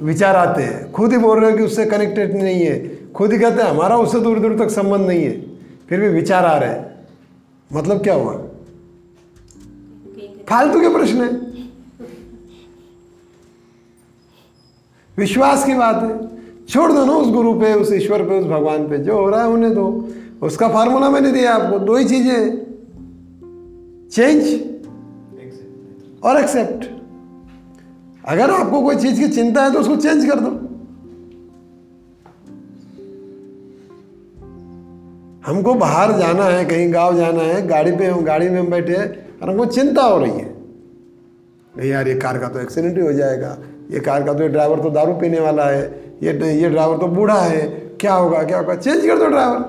[0.00, 3.38] विचार आते हैं। खुद ही बोल रहे हो कि उससे कनेक्टेड नहीं है। खुद ही
[3.38, 5.40] कहते हैं, हमारा उससे दूर दूर तक संबंध नहीं है।
[5.88, 7.06] फिर भी विचार आ रहे हैं।
[7.72, 8.32] मतलब क्या हुआ?
[10.48, 11.50] फालतू के प्रश्न है।
[15.18, 18.88] विश्वास की बात है। छोड़ दो ना उस गुरु पे, उस ईश्वर पे, उस भगवान
[18.88, 20.08] पे। जो हो रहा है उन्हें दो।
[20.42, 22.58] उसका फार्मूला मैंने दिया आपको। दो ही चीज़ें
[24.08, 24.60] चेंज
[26.24, 26.99] और एक्सेप्ट
[28.30, 30.50] अगर आपको कोई चीज़ की चिंता है तो उसको चेंज कर दो।
[35.46, 38.96] हमको बाहर जाना है, कहीं गाँव जाना है, गाड़ी पे हम, गाड़ी में हम बैठे
[38.96, 39.08] हैं
[39.40, 40.48] और हमको चिंता हो रही है।
[41.74, 43.56] नहीं यार, ये कार का तो एक्सीडेंट ही हो जाएगा।
[43.90, 45.82] ये कार का तो ये ड्राइवर तो दारू पीने वाला है।
[46.22, 47.66] ये ये ड्राइवर तो बूढ़ा है।
[48.00, 48.74] क्या होगा क्या होगा?
[48.74, 49.64] चेंज कर दो ड्राइवर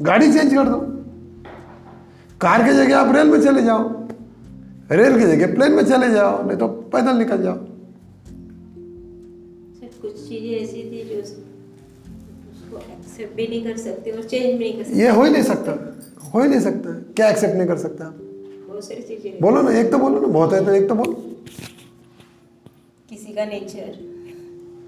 [0.00, 0.76] गाड़ी चेंज कर दो।
[2.40, 3.88] कार की जगह आप रेल में चले जाओ।
[4.92, 7.58] रेल की जगह प्लेन में चले जाओ नहीं तो पैदल निकल जाओ।
[10.02, 14.72] कुछ चीज़ें ऐसी थी जो उसको एक्सेप्ट भी नहीं कर सकते और चेंज भी नहीं
[14.76, 15.72] कर सकते। ये हो ही नहीं सकता
[16.24, 18.14] हो ही नहीं सकता। क्या एक्सेप्ट नहीं कर सकता आप?
[18.68, 21.12] बहुत सारी चीज़ें बोलो ना एक तो बोलो ना बहुत है तो एक तो बोलो।
[23.10, 23.90] किसी का नेचर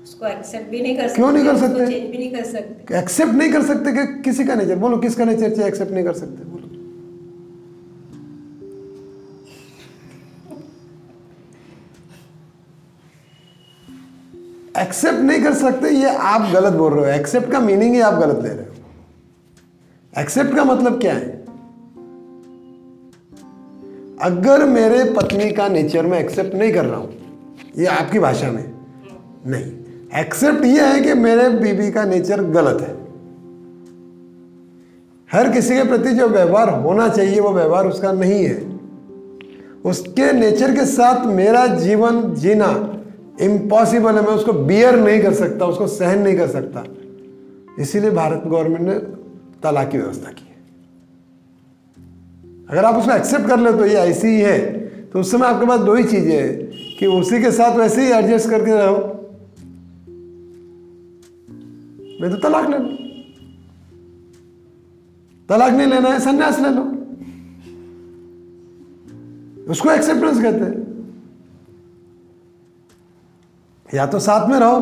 [0.02, 1.86] उसको एक्सेप्ट भी नहीं कर सकते क्यों नहीं कर सकते?
[1.86, 5.24] चेंज भी नहीं कर सकते। एक्सेप्ट नहीं कर सकते कि किसी का नेचर बोलो किसका
[5.24, 6.53] नेचर एक्सेप्ट नहीं कर सकते।
[14.78, 18.14] एक्सेप्ट नहीं कर सकते, ये आप गलत बोल रहे हो। एक्सेप्ट का मीनिंग ही आप
[18.14, 21.44] गलत ले रहे हो। एक्सेप्ट का मतलब क्या है?
[24.22, 27.14] अगर मेरे पत्नी का नेचर मैं एक्सेप्ट नहीं कर रहा हूँ,
[27.78, 28.72] ये आपकी भाषा में
[29.46, 32.94] नहीं। एक्सेप्ट ये है कि मेरे बीबी का नेचर गलत है।
[35.30, 38.78] हर किसी के प्रति जो व्यवहार होना चाहिए, वो व्यवहार उसका नहीं है।
[39.84, 42.93] उसके नेचर के साथ मेरा जीवन जीना
[43.40, 46.84] इम्पॉसिबल है, मैं उसको बियर नहीं कर सकता, उसको सहन नहीं कर सकता।
[47.78, 48.94] इसीलिए भारत गवर्नमेंट ने
[49.62, 50.54] तलाक की व्यवस्था की है।
[52.70, 55.66] अगर आप उसको एक्सेप्ट कर ले तो ये ऐसी ही है। तो उस समय आपके
[55.66, 58.96] पास दो ही चीज़ें हैं, कि उसी के साथ वैसे ही एडजस्ट करके रहो।
[62.20, 62.88] मैं तो तलाक ले लो।
[65.48, 66.82] तलाक नहीं लेना है, संन्यास ले लो।
[69.70, 70.93] उसको एक्सेप्टेंस कहते हैं।
[73.94, 74.80] या तो साथ में रहो।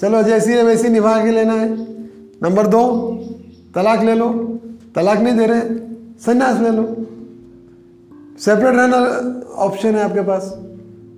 [0.00, 1.70] चलो, जैसी है वैसी निभा के लेना है।
[2.42, 2.80] नंबर दो,
[3.74, 4.58] तलाक ले लो।
[4.94, 5.60] तलाक नहीं दे रहे,
[6.20, 6.84] संन्यास ले लो।
[8.38, 8.96] सेपरेट रहना
[9.54, 10.52] ऑप्शन है आपके पास।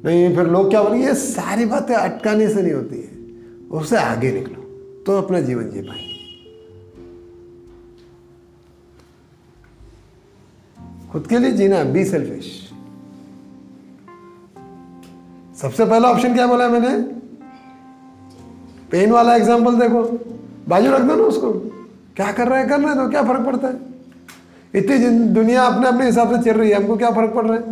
[0.04, 3.10] नहीं, फिर लोग क्या बोलेंगे, ये सारी बातें अटकाने से नहीं होती है।
[3.70, 4.62] उससे आगे निकलो
[5.06, 6.14] तो अपना जीवन जी पाएँगे।
[11.12, 12.63] खुद के लिए जीना बी सेल्फिश
[15.64, 16.88] सबसे पहला ऑप्शन क्या बोला मैंने?
[18.90, 20.02] पेन वाला एग्ज़ाम्पल देखो।
[20.68, 21.52] बाजू रख दो ना उसको।
[22.16, 22.68] क्या कर रहे हैं?
[22.68, 23.78] करने तो क्या फ़र्क पड़ता है?
[24.74, 27.62] इतनी दुनिया अपने अपने हिसाब से चल रही है, हमको क्या फ़र्क पड़ रहा है?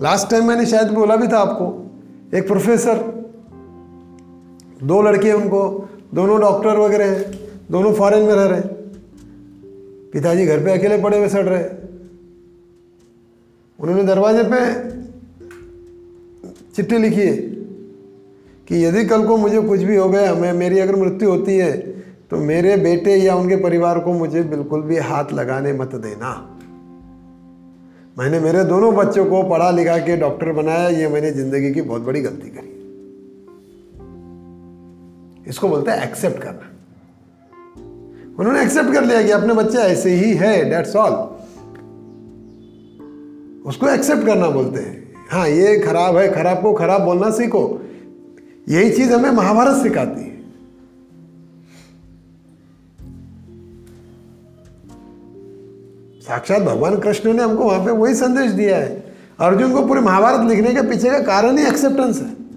[0.00, 1.68] लास्ट टाइम मैंने शायद बोला भी था आपको,
[2.36, 3.04] एक प्रोफेसर
[4.84, 5.62] दो लड़के उनको,
[6.14, 7.38] दोनों डॉक्टर वगैरह हैं,
[7.70, 8.77] दोनों फॉरेन में रह रहे हैं।
[10.12, 11.64] पिताजी घर पे अकेले पड़े हुए सड़ रहे।
[13.78, 14.58] उन्होंने दरवाजे पे
[16.74, 17.36] चिट्ठी लिखी है
[18.68, 21.72] कि यदि कल को मुझे कुछ भी हो गया, मैं, मेरी अगर मृत्यु होती है
[22.30, 26.30] तो मेरे बेटे या उनके परिवार को मुझे बिल्कुल भी हाथ लगाने मत देना।
[28.16, 32.02] मैंने मेरे दोनों बच्चों को पढ़ा लिखा के डॉक्टर बनाया, ये मैंने ज़िंदगी की बहुत
[32.02, 32.76] बड़ी गलती करी।
[35.48, 36.70] इसको बोलते हैं एक्सेप्ट करना।
[38.38, 41.12] उन्होंने एक्सेप्ट कर लिया कि अपने बच्चे ऐसे ही है डेट्स ऑल
[43.66, 47.82] उसको एक्सेप्ट करना बोलते हैं। हाँ ये खराब है, खराब को खराब बोलना सीखो।
[48.68, 50.38] यही चीज़ हमें महाभारत सिखाती है।
[56.20, 60.48] साक्षात भगवान कृष्ण ने हमको वहाँ पे वही संदेश दिया है। अर्जुन को पूरे महाभारत
[60.48, 62.47] लिखने के पीछे का कारण ही एक्सेप्टेंस है।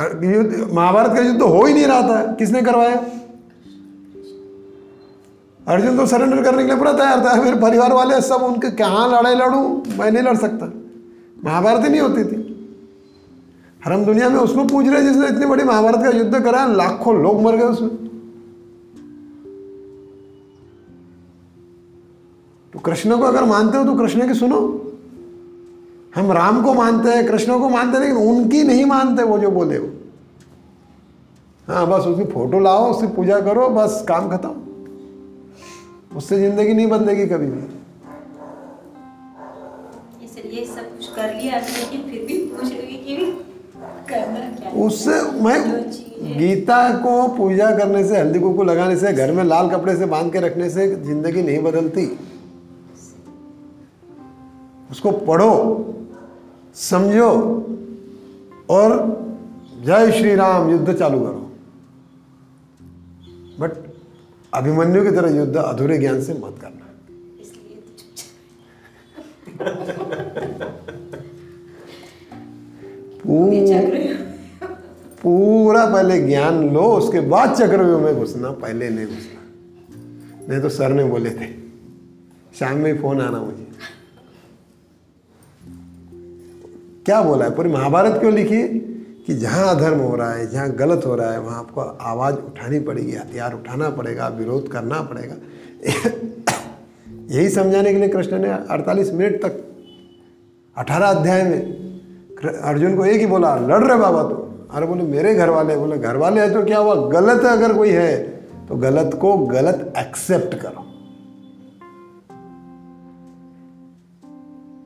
[0.00, 3.06] युद्ध, महाभारत का युद्ध तो हो ही नहीं रहा था। किसने करवाया?
[5.68, 9.08] अर्जुन तो सरेंडर करने के लिए पूरा तैयार था। मेरे परिवार वाले सब उनके, कहाँ
[9.08, 9.96] लड़ाई लड़ूं?
[9.98, 10.72] मैं नहीं लड़ सकता।
[11.44, 12.54] महाभारत ही नहीं होती थी।
[13.84, 17.22] हर हम दुनिया में उसको पूछ रहे जिसने इतनी बड़ी महाभारत का युद्ध करा, लाखों
[17.22, 17.96] लोग मर गए उसमें।
[22.72, 24.84] तो कृष्ण को अगर मानते हो तो कृष्ण की सुनो।
[26.12, 29.50] हम राम को मानते हैं कृष्ण को मानते हैं लेकिन उनकी नहीं मानते वो जो
[29.50, 29.88] बोले वो।
[31.68, 34.54] हाँ बस उसकी फ़ोटो लाओ उसकी पूजा करो बस काम खत्म।
[36.16, 37.76] उससे ज़िंदगी नहीं बदलेगी कभी भी।
[40.48, 43.16] ये सब कुछ कर लिया लेकिन फिर भी पूछ रही कि
[44.08, 45.58] करना क्या उससे मैं।
[46.38, 50.32] गीता को पूजा करने से हल्दी कुकू लगाने से घर में लाल कपड़े से बाँध
[50.32, 52.06] के रखने से ज़िंदगी नहीं बदलती।
[54.90, 55.52] उसको पढ़ो
[56.74, 57.30] समझो
[58.70, 58.96] और
[59.86, 61.50] जय श्री राम युद्ध चालू करो।
[63.60, 63.72] बट
[64.54, 66.74] अभिमन्यु की तरह युद्ध अधूरे ज्ञान से मत करना।
[75.22, 80.92] पूरा पहले ज्ञान लो उसके बाद चक्रव्यूह में घुसना पहले नहीं घुसना। नहीं तो सर
[80.92, 81.48] ने बोले थे
[82.58, 83.66] शाम में ही फ़ोन आना मुझे।
[87.08, 87.56] क्या बोला है?
[87.56, 88.68] पूरी महाभारत क्यों लिखी
[89.26, 92.80] कि जहाँ अधर्म हो रहा है, जहाँ गलत हो रहा है, वहाँ आपको आवाज़ उठानी
[92.80, 95.34] पड़ेगी, हथियार उठाना पड़ेगा, विरोध करना पड़ेगा।
[97.36, 99.64] यही समझाने के लिए कृष्ण ने 48 मिनट तक
[100.76, 101.60] 18 अध्याय में
[102.62, 105.98] अर्जुन को एक ही बोला, लड़ रहे बाबा तो। अरे बोले, मेरे घर वाले बोले
[105.98, 106.94] घर वाले है तो क्या हुआ?
[106.94, 108.28] गलत है अगर कोई है
[108.68, 110.84] तो गलत को गलत एक्सेप्ट करो।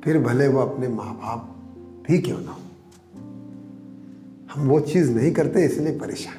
[0.04, 1.48] फिर भले वो अपने माँ बाप
[2.06, 2.60] भी क्यों ना हो?
[4.54, 6.34] हम वो चीज़ नहीं करते, इसलिए परेशान।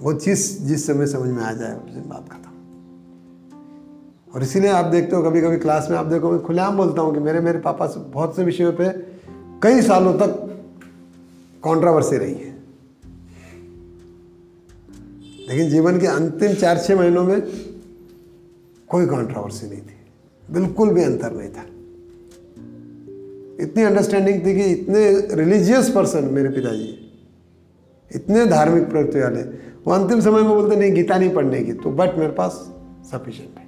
[0.00, 2.50] वो चीज़ जिस समय समझ में आ जाए, उस दिन बात खत्म।
[4.34, 7.14] और इसीलिए आप देखते हो कभी कभी क्लास में आप देखो, मैं खुलेआम बोलता हूँ
[7.14, 8.88] कि मेरे मेरे पापा से बहुत से विषयों पे
[9.62, 10.30] कई सालों तक
[11.64, 12.54] कंट्रोवर्सी रही है।
[15.48, 17.40] लेकिन जीवन के अंतिम चार छः महीनों में
[18.88, 19.93] कोई कंट्रोवर्सी नहीं थी।
[20.50, 21.64] बिल्कुल भी अंतर नहीं था।
[23.64, 27.00] इतनी अंडरस्टैंडिंग थी कि इतने रिलीजियस पर्सन मेरे पिताजी
[28.14, 29.42] इतने धार्मिक प्रवृत्ति वाले।
[29.86, 32.74] वो अंतिम समय में बोलते नहीं गीता नहीं पढ़ने की। तो बट मेरे पास
[33.12, 33.64] सफिशिएंट है।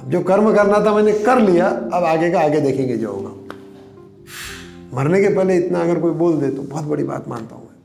[0.00, 3.30] अब जो कर्म करना था मैंने कर लिया अब आगे का आगे देखेंगे जो होगा।
[4.94, 7.78] मरने के पहले इतना अगर कोई बोल दे तो बहुत बड़ी बात मानता हूँ मैं।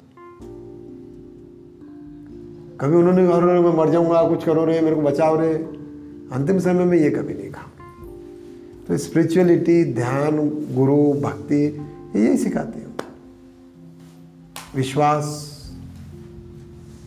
[2.82, 5.83] कभी उन्होंने कहा "अरे, मैं मर जाऊँगा कुछ करो रे मेरे को बचाओ रे।
[6.34, 7.70] अंतिम समय में ये कभी नहीं कहा।
[8.88, 10.38] तो स्पिरिचुअलिटी ध्यान,
[10.76, 11.66] गुरु, भक्ति,
[12.16, 12.84] ये यही सिखाती है।
[14.76, 15.50] विश्वास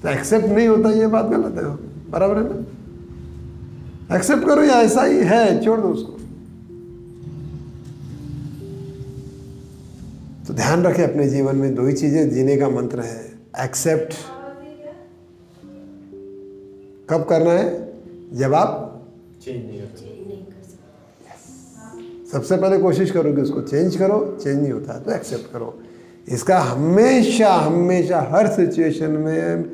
[0.03, 1.77] तो एक्सेप्ट नहीं होता, ये बात गलत है।
[2.11, 4.17] बराबर है ना?
[4.17, 6.13] एक्सेप्ट करो या ऐसा ही है, छोड़ दो उसको।
[10.49, 14.15] तो ध्यान रखें अपने जीवन में, दो ही चीज़ें, जीने का मंत्र है एक्सेप्ट
[17.11, 17.93] कब करना है?
[18.33, 18.96] जब आप
[19.47, 24.57] चेंज नहीं होता नहीं कर सकते। सबसे पहले कोशिश करो कि उसको चेंज करो चेंज
[24.61, 25.69] नहीं होता है तो एक्सेप्ट करो।
[26.29, 29.65] इसका हमेशा हमेशा हर सिचुएशन में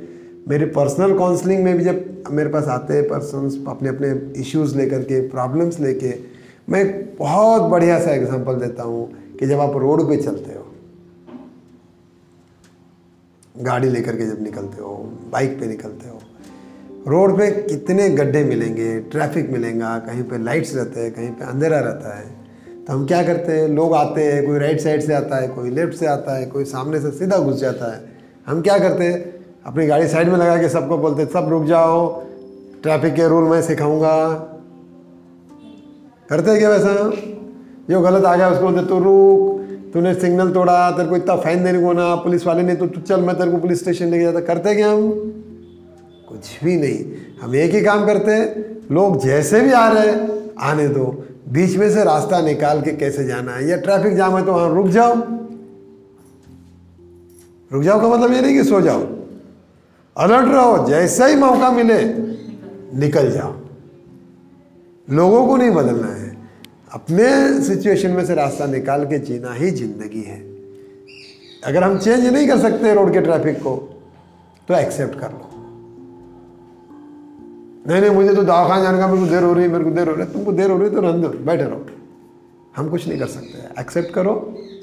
[0.48, 5.02] मेरे पर्सनल काउंसलिंग में भी जब मेरे पास आते हैं पर्सन्स अपने अपने इश्यूज़ लेकर
[5.02, 6.12] के प्रॉब्लम्स लेके
[6.70, 9.06] मैं एक बहुत बढ़िया सा एग्जांपल देता हूँ
[9.38, 10.66] कि जब आप रोड पे चलते हो
[13.62, 14.94] गाड़ी लेकर के जब निकलते हो
[15.32, 16.20] बाइक पे निकलते हो
[17.08, 21.78] रोड पे कितने गड्ढे मिलेंगे ट्रैफ़िक मिलेगा, कहीं पे लाइट्स रहते हैं, कहीं पे अंधेरा
[21.78, 22.26] रहता है।
[22.84, 23.68] तो हम क्या करते हैं?
[23.68, 26.64] लोग आते हैं, कोई राइट साइड से आता है, कोई लेफ़्ट से आता है, कोई
[26.64, 28.00] सामने से सीधा घुस जाता है।
[28.46, 29.34] हम क्या करते हैं?
[29.66, 32.22] अपनी गाड़ी साइड में लगा के सबको बोलते सब रुक जाओ
[32.82, 34.34] ट्रैफ़िक के रूल मैं सिखाऊँगा।
[36.28, 37.12] करते क्या वैसा?
[37.90, 39.60] जो गलत आ गया उसको बोलते तू रुक,
[39.92, 43.20] तूने सिग्नल तोड़ा, तेरे को इतना फाइन देने को ना पुलिस वाले ने तो चल,
[43.20, 45.32] मैं तेरे को पुलिस स्टेशन लेके जाता। करते क्या हम?
[46.32, 47.04] कुछ भी नहीं।
[47.42, 51.04] हम एक ही काम करते हैं। लोग जैसे भी आ रहे हैं, आने दो।
[51.48, 53.68] बीच में से रास्ता निकाल के कैसे जाना है?
[53.68, 55.14] या ट्रैफ़िक जाम है तो वहाँ रुक जाओ।
[57.70, 59.00] रुक जाओ का मतलब ये नहीं कि सो जाओ।
[60.16, 62.02] अलर्ट रहो। जैसा ही मौका मिले,
[62.98, 63.54] निकल जाओ।
[65.08, 66.36] लोगों को नहीं बदलना है।
[66.92, 67.28] अपने
[67.62, 70.40] सिचुएशन में से रास्ता निकाल के जीना ही ज़िंदगी है।
[71.64, 73.76] अगर हम चेंज नहीं कर सकते रोड के ट्रैफ़िक को
[74.68, 75.51] तो एक्सेप्ट कर लो।
[77.84, 79.90] नहीं नहीं मुझे तो दवाखाना जाने का मेरे को देर हो रही है मेरे को
[79.90, 81.86] देर हो रही है। तुमको देर हो रही है तो रहने दो बैठे रहो।
[82.76, 84.34] हम कुछ नहीं कर सकते। एक्सेप्ट करो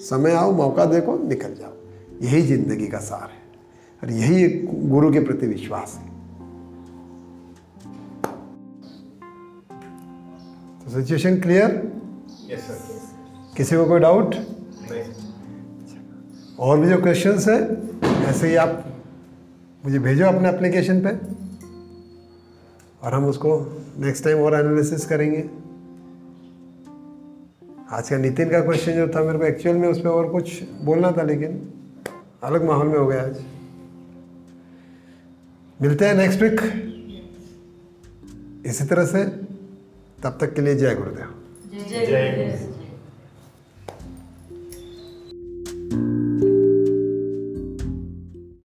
[0.01, 1.73] समय आओ मौका देखो निकल जाओ।
[2.23, 3.41] यही ज़िंदगी का सार है
[4.03, 6.07] और यही एक गुरु के प्रति विश्वास है।
[10.79, 11.81] तो सिचुएशन क्लियर
[12.51, 12.77] यस सर
[13.57, 15.03] किसी को कोई डाउट नहीं।
[16.59, 17.59] और भी जो क्वेश्चंस है
[18.29, 18.83] ऐसे ही आप
[19.83, 21.11] मुझे भेजो अपने एप्लीकेशन पे।
[23.03, 23.59] और हम उसको
[23.99, 25.49] नेक्स्ट टाइम और एनालिसिस करेंगे।
[27.91, 30.63] आज का नितिन का क्वेश्चन जो था, मेरे को एक्चुअल में उस पर और कुछ
[30.81, 31.73] बोलना था, लेकिन
[32.43, 33.41] अलग माहौल में हो गया आज।
[35.81, 36.61] मिलते हैं नेक्स्ट वीक
[38.65, 39.23] इसी तरह से
[40.23, 41.33] तब तक के लिए जय गुरुदेव।
[41.89, 42.68] जय गुरुदेव।